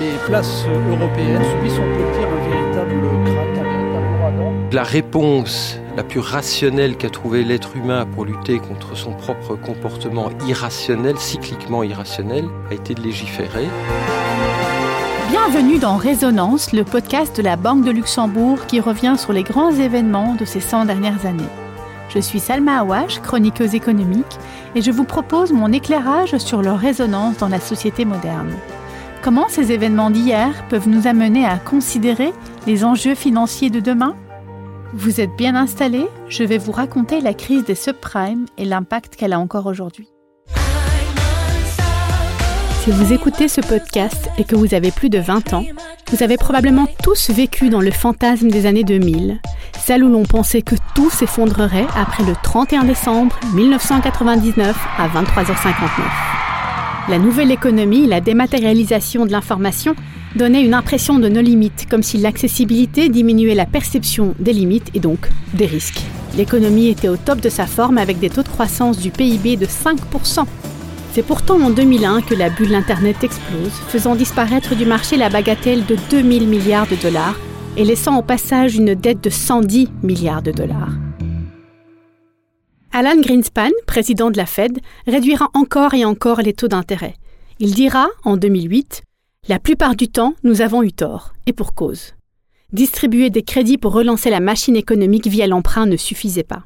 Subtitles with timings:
[0.00, 4.52] Les places européennes subissent, on peut dire, un véritable crack, un véritable ouragan.
[4.72, 10.30] La réponse la plus rationnelle qu'a trouvé l'être humain pour lutter contre son propre comportement
[10.48, 13.68] irrationnel, cycliquement irrationnel, a été de légiférer.
[15.30, 19.72] Bienvenue dans Résonance, le podcast de la Banque de Luxembourg qui revient sur les grands
[19.72, 21.42] événements de ces 100 dernières années.
[22.08, 24.38] Je suis Salma Awash, chroniqueuse économique,
[24.74, 28.52] et je vous propose mon éclairage sur leur résonance dans la société moderne.
[29.22, 32.32] Comment ces événements d'hier peuvent nous amener à considérer
[32.66, 34.16] les enjeux financiers de demain?
[34.94, 39.32] Vous êtes bien installés Je vais vous raconter la crise des subprimes et l'impact qu'elle
[39.32, 40.08] a encore aujourd'hui.
[42.82, 45.64] Si vous écoutez ce podcast et que vous avez plus de 20 ans,
[46.10, 49.40] vous avez probablement tous vécu dans le fantasme des années 2000,
[49.78, 56.41] celle où l'on pensait que tout s'effondrerait après le 31 décembre 1999 à 23h59.
[57.08, 59.96] La nouvelle économie, la dématérialisation de l'information
[60.36, 65.00] donnait une impression de nos limites, comme si l'accessibilité diminuait la perception des limites et
[65.00, 66.00] donc des risques.
[66.36, 69.66] L'économie était au top de sa forme avec des taux de croissance du PIB de
[69.66, 70.46] 5%.
[71.12, 75.84] C'est pourtant en 2001 que la bulle Internet explose, faisant disparaître du marché la bagatelle
[75.84, 77.38] de 2000 milliards de dollars
[77.76, 80.92] et laissant au passage une dette de 110 milliards de dollars.
[82.94, 87.14] Alan Greenspan, président de la Fed, réduira encore et encore les taux d'intérêt.
[87.58, 89.02] Il dira, en 2008,
[89.48, 92.12] La plupart du temps, nous avons eu tort, et pour cause.
[92.74, 96.64] Distribuer des crédits pour relancer la machine économique via l'emprunt ne suffisait pas.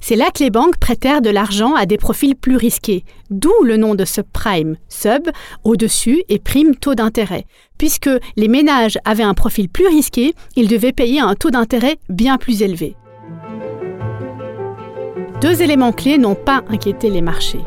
[0.00, 3.76] C'est là que les banques prêtèrent de l'argent à des profils plus risqués, d'où le
[3.76, 5.28] nom de subprime, sub,
[5.64, 7.44] au-dessus et prime taux d'intérêt.
[7.76, 12.38] Puisque les ménages avaient un profil plus risqué, ils devaient payer un taux d'intérêt bien
[12.38, 12.96] plus élevé.
[15.40, 17.60] Deux éléments clés n'ont pas inquiété les marchés.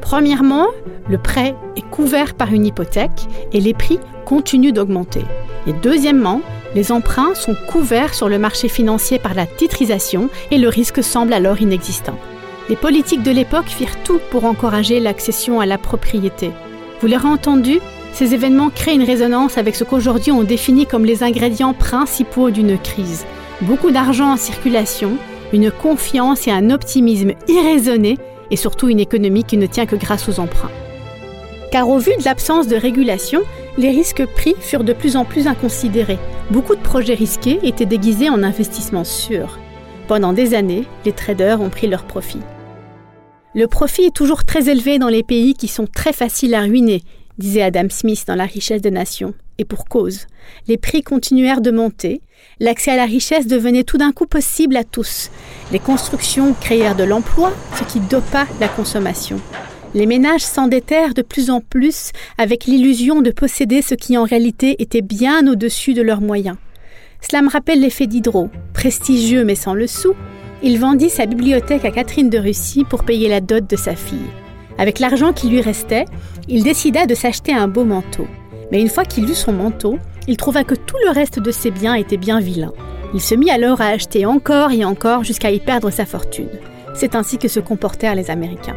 [0.00, 0.68] Premièrement,
[1.10, 5.22] le prêt est couvert par une hypothèque et les prix continuent d'augmenter.
[5.66, 6.40] Et deuxièmement,
[6.74, 11.34] les emprunts sont couverts sur le marché financier par la titrisation et le risque semble
[11.34, 12.18] alors inexistant.
[12.70, 16.52] Les politiques de l'époque firent tout pour encourager l'accession à la propriété.
[17.00, 17.80] Vous l'aurez entendu,
[18.14, 22.78] ces événements créent une résonance avec ce qu'aujourd'hui on définit comme les ingrédients principaux d'une
[22.78, 23.26] crise.
[23.60, 25.18] Beaucoup d'argent en circulation,
[25.54, 28.18] une confiance et un optimisme irraisonné
[28.50, 30.70] et surtout une économie qui ne tient que grâce aux emprunts.
[31.70, 33.40] Car au vu de l'absence de régulation,
[33.78, 36.18] les risques pris furent de plus en plus inconsidérés.
[36.50, 39.58] Beaucoup de projets risqués étaient déguisés en investissements sûrs.
[40.06, 42.40] Pendant des années, les traders ont pris leur profit.
[43.54, 47.02] Le profit est toujours très élevé dans les pays qui sont très faciles à ruiner,
[47.38, 49.34] disait Adam Smith dans La richesse des nations.
[49.58, 50.26] Et pour cause.
[50.66, 52.20] Les prix continuèrent de monter,
[52.60, 55.30] l'accès à la richesse devenait tout d'un coup possible à tous.
[55.70, 59.40] Les constructions créèrent de l'emploi, ce qui dopa la consommation.
[59.94, 64.82] Les ménages s'endettèrent de plus en plus avec l'illusion de posséder ce qui en réalité
[64.82, 66.56] était bien au-dessus de leurs moyens.
[67.20, 68.50] Cela me rappelle l'effet Diderot.
[68.72, 70.14] Prestigieux mais sans le sou,
[70.64, 74.18] il vendit sa bibliothèque à Catherine de Russie pour payer la dot de sa fille.
[74.78, 76.06] Avec l'argent qui lui restait,
[76.48, 78.26] il décida de s'acheter un beau manteau.
[78.70, 81.70] Mais une fois qu'il eut son manteau, il trouva que tout le reste de ses
[81.70, 82.72] biens était bien vilain.
[83.12, 86.48] Il se mit alors à acheter encore et encore jusqu'à y perdre sa fortune.
[86.94, 88.76] C'est ainsi que se comportèrent les Américains.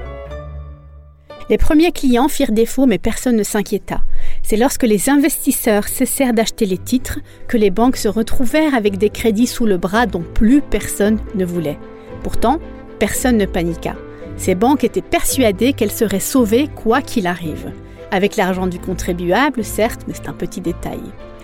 [1.49, 4.01] Les premiers clients firent défaut, mais personne ne s'inquiéta.
[4.43, 9.09] C'est lorsque les investisseurs cessèrent d'acheter les titres que les banques se retrouvèrent avec des
[9.09, 11.79] crédits sous le bras dont plus personne ne voulait.
[12.21, 12.59] Pourtant,
[12.99, 13.95] personne ne paniqua.
[14.35, 17.71] Ces banques étaient persuadées qu'elles seraient sauvées quoi qu'il arrive.
[18.11, 21.01] Avec l'argent du contribuable, certes, mais c'est un petit détail.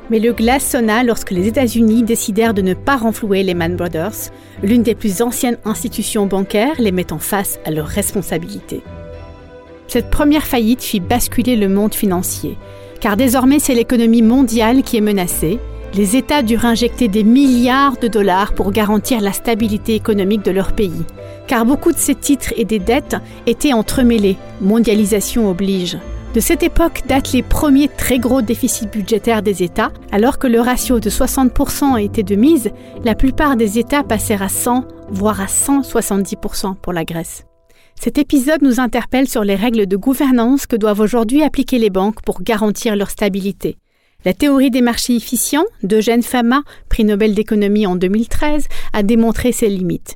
[0.09, 4.31] Mais le glace sonna lorsque les États-Unis décidèrent de ne pas renflouer les Man Brothers,
[4.61, 8.81] l'une des plus anciennes institutions bancaires, les mettant face à leurs responsabilités.
[9.87, 12.57] Cette première faillite fit basculer le monde financier,
[12.99, 15.59] car désormais c'est l'économie mondiale qui est menacée.
[15.93, 20.73] Les États durent injecter des milliards de dollars pour garantir la stabilité économique de leur
[20.73, 21.03] pays,
[21.47, 25.97] car beaucoup de ces titres et des dettes étaient entremêlés, mondialisation oblige.
[26.33, 29.91] De cette époque datent les premiers très gros déficits budgétaires des États.
[30.11, 32.71] Alors que le ratio de 60% était de mise,
[33.03, 37.45] la plupart des États passèrent à 100, voire à 170% pour la Grèce.
[37.93, 42.23] Cet épisode nous interpelle sur les règles de gouvernance que doivent aujourd'hui appliquer les banques
[42.23, 43.77] pour garantir leur stabilité.
[44.25, 49.69] La théorie des marchés efficients d'Eugène Fama, prix Nobel d'économie en 2013, a démontré ses
[49.69, 50.15] limites.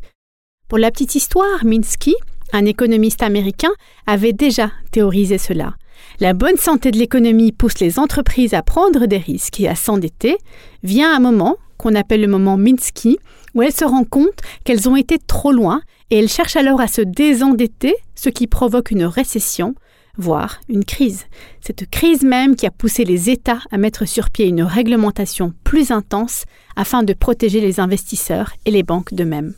[0.67, 2.15] Pour la petite histoire, Minsky,
[2.53, 3.71] un économiste américain,
[4.07, 5.75] avait déjà théorisé cela.
[6.19, 10.37] La bonne santé de l'économie pousse les entreprises à prendre des risques et à s'endetter.
[10.83, 13.19] Vient un moment, qu'on appelle le moment Minsky,
[13.53, 16.87] où elles se rendent compte qu'elles ont été trop loin et elles cherchent alors à
[16.87, 19.75] se désendetter, ce qui provoque une récession,
[20.17, 21.25] voire une crise.
[21.61, 25.91] Cette crise même qui a poussé les États à mettre sur pied une réglementation plus
[25.91, 26.45] intense
[26.75, 29.53] afin de protéger les investisseurs et les banques d'eux-mêmes.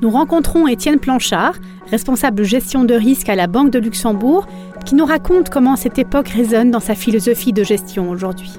[0.00, 1.54] Nous rencontrons Étienne Planchard,
[1.90, 4.46] responsable gestion de risque à la Banque de Luxembourg,
[4.84, 8.52] qui nous raconte comment cette époque résonne dans sa philosophie de gestion aujourd'hui.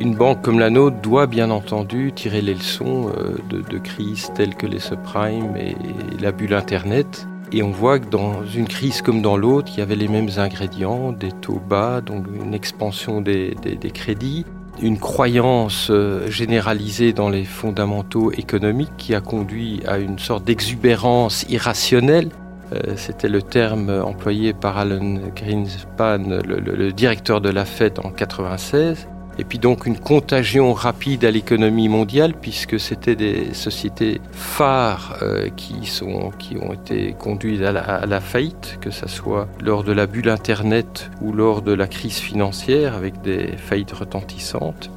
[0.00, 4.56] Une banque comme la nôtre doit bien entendu tirer les leçons euh, de, crises telles
[4.56, 5.76] que les subprimes et
[6.20, 7.28] la bulle Internet.
[7.52, 10.30] Et on voit que dans une crise comme dans l'autre, il y avait les mêmes
[10.38, 14.44] ingrédients, des taux bas, donc une expansion des, des crédits,
[14.82, 21.44] une croyance euh, généralisée dans les fondamentaux économiques qui a conduit à une sorte d'exubérance
[21.48, 22.30] irrationnelle.
[22.72, 29.08] Euh, c'était le terme employé par Alan Greenspan, le, directeur de la Fed en 96
[29.38, 35.48] et puis donc une contagion rapide à l'économie mondiale puisque c'était des sociétés phares euh,
[35.56, 40.06] qui, sont, qui ont été conduites à la, faillite, que ce soit lors de la
[40.06, 44.90] bulle Internet ou lors de la crise financière avec des faillites retentissantes.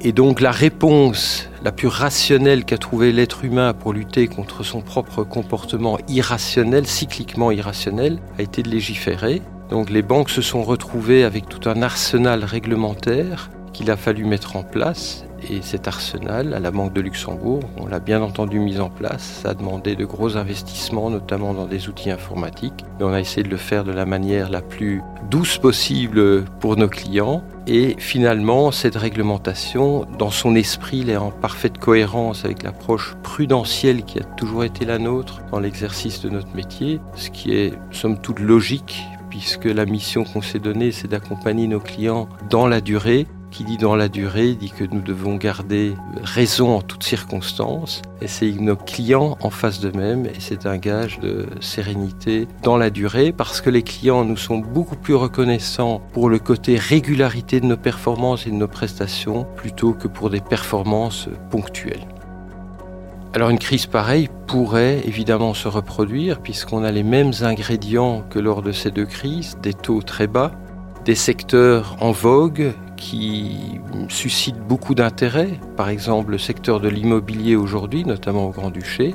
[0.00, 4.80] Et donc la réponse la plus rationnelle qu'a trouvé l'être humain pour lutter contre son
[4.80, 9.42] propre comportement irrationnel, cycliquement irrationnel, a été de légiférer.
[9.70, 14.56] Donc les banques se sont retrouvées avec tout un arsenal réglementaire qu'il a fallu mettre
[14.56, 15.24] en place.
[15.48, 19.40] Et cet arsenal, à la Banque de Luxembourg, on l'a bien entendu mis en place.
[19.42, 22.84] Ça a demandé de gros investissements, notamment dans des outils informatiques.
[22.98, 26.88] On a essayé de le faire de la manière la plus douce possible pour nos
[26.88, 27.44] clients.
[27.68, 34.02] Et finalement, cette réglementation, dans son esprit, elle est en parfaite cohérence avec l'approche prudentielle
[34.02, 38.18] qui a toujours été la nôtre dans l'exercice de notre métier, ce qui est somme
[38.18, 43.26] toute logique puisque la mission qu'on s'est donnée, c'est d'accompagner nos clients dans la durée
[43.50, 48.02] qui dit dans la durée dit que nous devons garder raison en toutes circonstances.
[48.20, 52.90] Et c'est nos clients en face d'eux-mêmes et c'est un gage de sérénité dans la
[52.90, 57.66] durée parce que les clients nous sont beaucoup plus reconnaissants pour le côté régularité de
[57.66, 62.06] nos performances et de nos prestations plutôt que pour des performances ponctuelles.
[63.34, 68.62] Alors une crise pareille pourrait évidemment se reproduire puisqu'on a les mêmes ingrédients que lors
[68.62, 70.52] de ces deux crises, des taux très bas,
[71.04, 78.04] des secteurs en vogue qui suscitent beaucoup d'intérêt, par exemple le secteur de l'immobilier aujourd'hui,
[78.04, 79.14] notamment au Grand-Duché.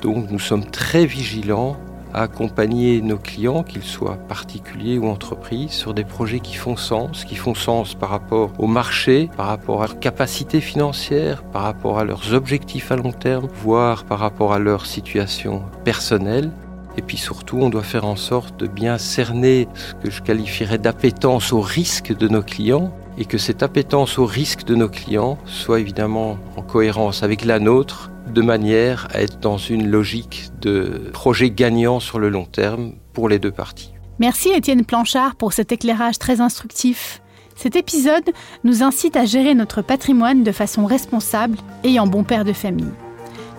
[0.00, 1.76] Donc nous sommes très vigilants
[2.14, 7.24] à accompagner nos clients, qu'ils soient particuliers ou entreprises, sur des projets qui font sens,
[7.24, 11.98] qui font sens par rapport au marché, par rapport à leur capacité financière, par rapport
[11.98, 16.50] à leurs objectifs à long terme, voire par rapport à leur situation personnelle.
[16.96, 20.78] Et puis surtout, on doit faire en sorte de bien cerner ce que je qualifierais
[20.78, 25.38] d'appétence au risque de nos clients et que cette appétence au risque de nos clients
[25.46, 31.10] soit évidemment en cohérence avec la nôtre, de manière à être dans une logique de
[31.12, 33.92] projet gagnant sur le long terme pour les deux parties.
[34.18, 37.22] Merci Étienne Planchard pour cet éclairage très instructif.
[37.54, 38.30] Cet épisode
[38.64, 42.92] nous incite à gérer notre patrimoine de façon responsable et en bon père de famille.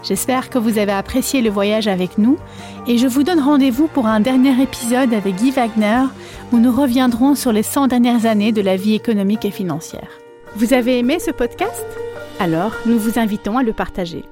[0.03, 2.37] J'espère que vous avez apprécié le voyage avec nous
[2.87, 6.03] et je vous donne rendez-vous pour un dernier épisode avec Guy Wagner
[6.51, 10.09] où nous reviendrons sur les 100 dernières années de la vie économique et financière.
[10.55, 11.85] Vous avez aimé ce podcast?
[12.39, 14.23] Alors, nous vous invitons à le partager.